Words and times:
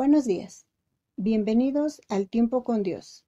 Buenos 0.00 0.24
días. 0.24 0.66
Bienvenidos 1.16 2.00
al 2.08 2.30
tiempo 2.30 2.64
con 2.64 2.82
Dios. 2.82 3.26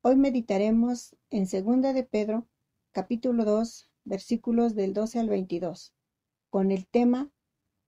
Hoy 0.00 0.14
meditaremos 0.14 1.16
en 1.28 1.48
2 1.50 1.92
de 1.92 2.04
Pedro, 2.04 2.46
capítulo 2.92 3.44
2, 3.44 3.90
versículos 4.04 4.76
del 4.76 4.94
12 4.94 5.18
al 5.18 5.28
22, 5.28 5.92
con 6.50 6.70
el 6.70 6.86
tema 6.86 7.32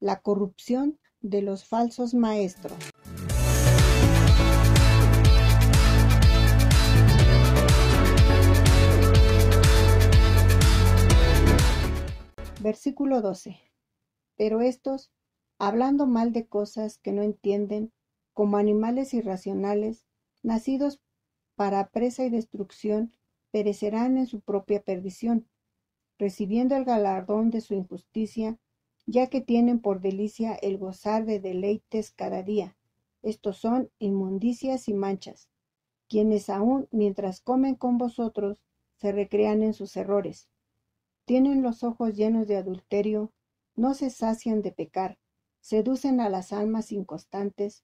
La 0.01 0.23
corrupción 0.23 0.99
de 1.21 1.41
los 1.41 1.67
falsos 1.67 2.15
maestros. 2.15 2.77
Versículo 12.61 13.23
12. 13.23 13.57
Pero 14.37 14.63
estos, 14.63 15.13
hablando 15.61 16.09
mal 16.09 16.33
de 16.33 16.49
cosas 16.49 16.99
que 16.99 17.13
no 17.13 17.23
entienden, 17.23 17.93
como 18.37 18.59
animales 18.59 19.15
irracionales, 19.15 20.05
nacidos 20.43 21.01
para 21.55 21.89
presa 21.89 22.23
y 22.23 22.29
destrucción, 22.29 23.15
perecerán 23.51 24.19
en 24.19 24.27
su 24.27 24.43
propia 24.43 24.83
perdición, 24.83 25.49
recibiendo 26.19 26.77
el 26.77 26.85
galardón 26.85 27.49
de 27.49 27.63
su 27.63 27.73
injusticia, 27.73 28.59
ya 29.07 29.29
que 29.29 29.41
tienen 29.41 29.81
por 29.81 30.03
delicia 30.03 30.53
el 30.53 30.77
gozar 30.77 31.25
de 31.25 31.41
deleites 31.41 32.11
cada 32.11 32.43
día. 32.43 32.77
Estos 33.23 33.57
son 33.57 33.91
inmundicias 33.99 34.87
y 34.91 34.93
manchas, 34.93 35.49
quienes 36.07 36.51
aún 36.51 36.89
mientras 36.91 37.41
comen 37.41 37.75
con 37.75 37.97
vosotros 37.97 38.59
se 38.97 39.13
recrean 39.13 39.63
en 39.63 39.73
sus 39.73 39.97
errores. 39.97 40.51
Tienen 41.25 41.63
los 41.63 41.83
ojos 41.83 42.15
llenos 42.15 42.47
de 42.49 42.59
adulterio, 42.59 43.33
no 43.77 43.95
se 43.95 44.11
sacian 44.11 44.61
de 44.61 44.73
pecar, 44.73 45.17
seducen 45.61 46.21
a 46.21 46.29
las 46.29 46.53
almas 46.53 46.93
inconstantes, 46.93 47.83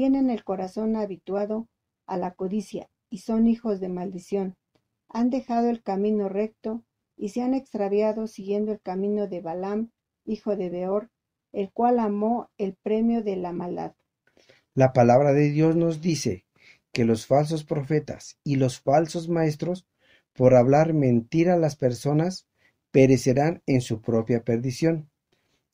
tienen 0.00 0.30
el 0.30 0.44
corazón 0.44 0.96
habituado 0.96 1.68
a 2.06 2.16
la 2.16 2.30
codicia 2.30 2.88
y 3.10 3.18
son 3.18 3.46
hijos 3.46 3.80
de 3.80 3.90
maldición. 3.90 4.56
Han 5.10 5.28
dejado 5.28 5.68
el 5.68 5.82
camino 5.82 6.30
recto 6.30 6.82
y 7.18 7.28
se 7.28 7.42
han 7.42 7.52
extraviado 7.52 8.26
siguiendo 8.26 8.72
el 8.72 8.80
camino 8.80 9.26
de 9.26 9.42
Balaam, 9.42 9.90
hijo 10.24 10.56
de 10.56 10.70
Beor, 10.70 11.10
el 11.52 11.70
cual 11.70 11.98
amó 11.98 12.48
el 12.56 12.76
premio 12.82 13.22
de 13.22 13.36
la 13.36 13.52
maldad. 13.52 13.92
La 14.72 14.94
palabra 14.94 15.34
de 15.34 15.50
Dios 15.50 15.76
nos 15.76 16.00
dice 16.00 16.46
que 16.92 17.04
los 17.04 17.26
falsos 17.26 17.64
profetas 17.64 18.38
y 18.42 18.56
los 18.56 18.80
falsos 18.80 19.28
maestros, 19.28 19.86
por 20.32 20.54
hablar 20.54 20.94
mentira 20.94 21.52
a 21.52 21.58
las 21.58 21.76
personas, 21.76 22.46
perecerán 22.90 23.62
en 23.66 23.82
su 23.82 24.00
propia 24.00 24.44
perdición. 24.44 25.10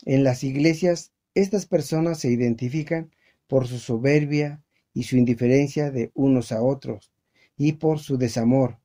En 0.05 0.25
las 0.25 0.43
iglesias, 0.43 1.13
estas 1.35 1.67
personas 1.67 2.19
se 2.19 2.29
identifican 2.29 3.13
por 3.47 3.67
su 3.67 3.79
soberbia 3.79 4.63
y 4.93 5.05
su 5.05 5.17
indiferencia 5.17 5.91
de 5.91 6.11
unos 6.15 6.53
a 6.53 6.63
otros, 6.63 7.13
y 7.57 7.75
por 7.75 7.99
su 7.99 8.17
desamor. 8.17 8.79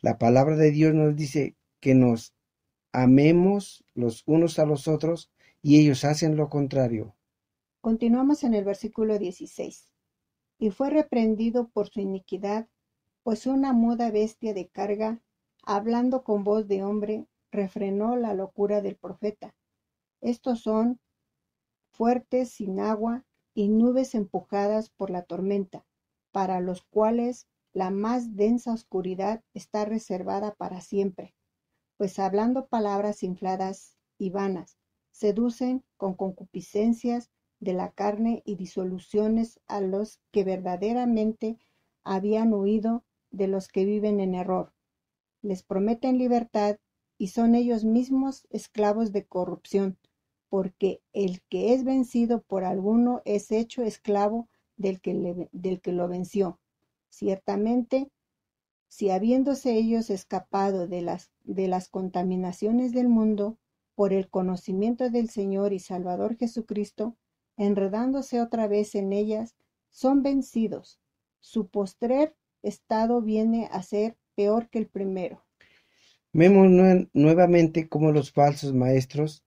La 0.00 0.18
palabra 0.18 0.56
de 0.56 0.70
Dios 0.70 0.94
nos 0.94 1.16
dice 1.16 1.56
que 1.80 1.94
nos 1.94 2.34
amemos 2.92 3.84
los 3.94 4.22
unos 4.26 4.58
a 4.58 4.66
los 4.66 4.88
otros 4.88 5.30
y 5.62 5.80
ellos 5.80 6.04
hacen 6.04 6.36
lo 6.36 6.48
contrario. 6.48 7.14
Continuamos 7.80 8.44
en 8.44 8.54
el 8.54 8.64
versículo 8.64 9.18
16. 9.18 9.92
Y 10.58 10.70
fue 10.70 10.90
reprendido 10.90 11.68
por 11.68 11.88
su 11.88 12.00
iniquidad, 12.00 12.68
pues 13.22 13.46
una 13.46 13.72
muda 13.72 14.10
bestia 14.10 14.54
de 14.54 14.68
carga, 14.68 15.20
hablando 15.64 16.22
con 16.22 16.44
voz 16.44 16.68
de 16.68 16.82
hombre, 16.84 17.26
refrenó 17.50 18.16
la 18.16 18.34
locura 18.34 18.80
del 18.80 18.96
profeta. 18.96 19.54
Estos 20.20 20.60
son 20.60 21.00
fuertes 21.90 22.50
sin 22.50 22.80
agua 22.80 23.24
y 23.54 23.68
nubes 23.68 24.14
empujadas 24.14 24.90
por 24.90 25.10
la 25.10 25.22
tormenta, 25.22 25.86
para 26.32 26.60
los 26.60 26.82
cuales 26.82 27.46
la 27.72 27.90
más 27.90 28.36
densa 28.36 28.72
oscuridad 28.72 29.42
está 29.54 29.84
reservada 29.84 30.54
para 30.54 30.80
siempre, 30.80 31.34
pues 31.96 32.18
hablando 32.18 32.66
palabras 32.66 33.22
infladas 33.22 33.96
y 34.18 34.30
vanas, 34.30 34.76
seducen 35.10 35.84
con 35.96 36.14
concupiscencias 36.14 37.30
de 37.60 37.72
la 37.72 37.92
carne 37.92 38.42
y 38.44 38.56
disoluciones 38.56 39.60
a 39.66 39.80
los 39.80 40.20
que 40.30 40.44
verdaderamente 40.44 41.58
habían 42.04 42.52
huido 42.52 43.04
de 43.30 43.48
los 43.48 43.68
que 43.68 43.84
viven 43.84 44.20
en 44.20 44.34
error. 44.34 44.72
Les 45.42 45.62
prometen 45.62 46.18
libertad 46.18 46.78
y 47.16 47.28
son 47.28 47.54
ellos 47.54 47.84
mismos 47.84 48.46
esclavos 48.50 49.12
de 49.12 49.24
corrupción, 49.24 49.98
porque 50.54 51.02
el 51.12 51.42
que 51.48 51.74
es 51.74 51.82
vencido 51.82 52.40
por 52.40 52.62
alguno 52.62 53.22
es 53.24 53.50
hecho 53.50 53.82
esclavo 53.82 54.48
del 54.76 55.00
que, 55.00 55.48
del 55.50 55.80
que 55.80 55.90
lo 55.90 56.06
venció. 56.06 56.60
Ciertamente, 57.08 58.08
si 58.86 59.10
habiéndose 59.10 59.72
ellos 59.72 60.10
escapado 60.10 60.86
de 60.86 61.02
las, 61.02 61.32
de 61.42 61.66
las 61.66 61.88
contaminaciones 61.88 62.92
del 62.92 63.08
mundo 63.08 63.58
por 63.96 64.12
el 64.12 64.30
conocimiento 64.30 65.10
del 65.10 65.28
Señor 65.28 65.72
y 65.72 65.80
Salvador 65.80 66.36
Jesucristo, 66.36 67.16
enredándose 67.56 68.40
otra 68.40 68.68
vez 68.68 68.94
en 68.94 69.12
ellas, 69.12 69.56
son 69.90 70.22
vencidos. 70.22 71.00
Su 71.40 71.66
postrer 71.66 72.36
estado 72.62 73.22
viene 73.22 73.68
a 73.72 73.82
ser 73.82 74.16
peor 74.36 74.68
que 74.68 74.78
el 74.78 74.86
primero. 74.86 75.42
Vemos 76.32 76.68
nuevamente 77.12 77.88
cómo 77.88 78.12
los 78.12 78.30
falsos 78.30 78.72
maestros 78.72 79.43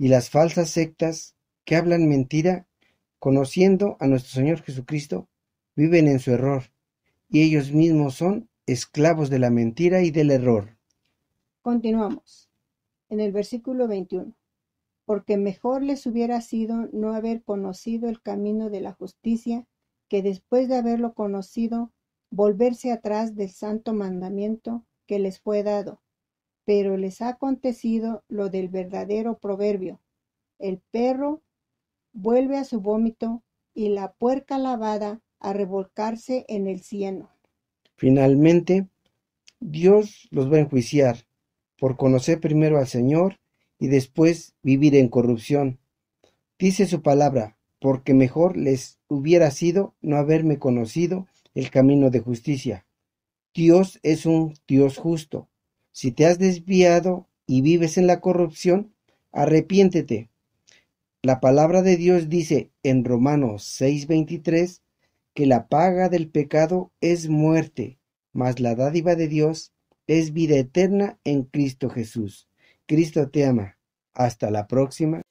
y 0.00 0.08
las 0.08 0.30
falsas 0.30 0.70
sectas 0.70 1.36
que 1.66 1.76
hablan 1.76 2.08
mentira, 2.08 2.66
conociendo 3.18 3.98
a 4.00 4.06
nuestro 4.06 4.32
Señor 4.32 4.62
Jesucristo, 4.62 5.28
viven 5.76 6.08
en 6.08 6.20
su 6.20 6.30
error, 6.30 6.62
y 7.28 7.42
ellos 7.42 7.70
mismos 7.72 8.14
son 8.14 8.48
esclavos 8.64 9.28
de 9.28 9.38
la 9.38 9.50
mentira 9.50 10.00
y 10.00 10.10
del 10.10 10.30
error. 10.30 10.78
Continuamos 11.60 12.48
en 13.10 13.20
el 13.20 13.30
versículo 13.30 13.88
21. 13.88 14.34
Porque 15.04 15.36
mejor 15.36 15.82
les 15.82 16.06
hubiera 16.06 16.40
sido 16.40 16.88
no 16.92 17.12
haber 17.12 17.42
conocido 17.42 18.08
el 18.08 18.22
camino 18.22 18.70
de 18.70 18.80
la 18.80 18.94
justicia, 18.94 19.66
que 20.08 20.22
después 20.22 20.66
de 20.70 20.76
haberlo 20.76 21.12
conocido, 21.12 21.92
volverse 22.30 22.90
atrás 22.90 23.36
del 23.36 23.50
santo 23.50 23.92
mandamiento 23.92 24.86
que 25.06 25.18
les 25.18 25.40
fue 25.40 25.62
dado, 25.62 26.00
pero 26.70 26.96
les 26.96 27.20
ha 27.20 27.30
acontecido 27.30 28.22
lo 28.28 28.48
del 28.48 28.68
verdadero 28.68 29.38
proverbio. 29.38 30.00
El 30.60 30.80
perro 30.92 31.42
vuelve 32.12 32.58
a 32.58 32.64
su 32.64 32.80
vómito 32.80 33.42
y 33.74 33.88
la 33.88 34.12
puerca 34.12 34.56
lavada 34.56 35.20
a 35.40 35.52
revolcarse 35.52 36.44
en 36.46 36.68
el 36.68 36.80
cieno. 36.82 37.28
Finalmente, 37.96 38.86
Dios 39.58 40.28
los 40.30 40.48
va 40.48 40.58
a 40.58 40.60
enjuiciar 40.60 41.26
por 41.76 41.96
conocer 41.96 42.38
primero 42.38 42.78
al 42.78 42.86
Señor 42.86 43.40
y 43.80 43.88
después 43.88 44.54
vivir 44.62 44.94
en 44.94 45.08
corrupción. 45.08 45.80
Dice 46.56 46.86
su 46.86 47.02
palabra, 47.02 47.58
porque 47.80 48.14
mejor 48.14 48.56
les 48.56 49.00
hubiera 49.08 49.50
sido 49.50 49.96
no 50.02 50.18
haberme 50.18 50.60
conocido 50.60 51.26
el 51.52 51.68
camino 51.72 52.10
de 52.10 52.20
justicia. 52.20 52.86
Dios 53.52 53.98
es 54.04 54.24
un 54.24 54.54
Dios 54.68 54.98
justo, 54.98 55.49
si 55.92 56.12
te 56.12 56.26
has 56.26 56.38
desviado 56.38 57.26
y 57.46 57.62
vives 57.62 57.98
en 57.98 58.06
la 58.06 58.20
corrupción, 58.20 58.92
arrepiéntete. 59.32 60.30
La 61.22 61.40
palabra 61.40 61.82
de 61.82 61.96
Dios 61.96 62.28
dice 62.28 62.70
en 62.82 63.04
Romanos 63.04 63.64
6:23 63.64 64.82
que 65.34 65.46
la 65.46 65.68
paga 65.68 66.08
del 66.08 66.28
pecado 66.28 66.92
es 67.00 67.28
muerte, 67.28 67.98
mas 68.32 68.60
la 68.60 68.74
dádiva 68.74 69.16
de 69.16 69.28
Dios 69.28 69.72
es 70.06 70.32
vida 70.32 70.56
eterna 70.56 71.18
en 71.24 71.44
Cristo 71.44 71.90
Jesús. 71.90 72.48
Cristo 72.86 73.28
te 73.30 73.46
ama. 73.46 73.76
Hasta 74.12 74.50
la 74.50 74.66
próxima. 74.66 75.22